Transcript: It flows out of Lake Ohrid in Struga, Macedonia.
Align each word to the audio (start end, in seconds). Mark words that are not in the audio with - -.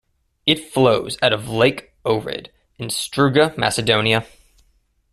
It 0.47 0.67
flows 0.71 1.15
out 1.21 1.31
of 1.31 1.47
Lake 1.47 1.91
Ohrid 2.05 2.47
in 2.79 2.87
Struga, 2.87 3.55
Macedonia. 3.55 4.25